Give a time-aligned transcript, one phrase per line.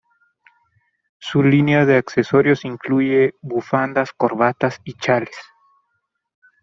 [1.19, 5.35] Su línea de accesorios incluye bufandas, corbatas y chales.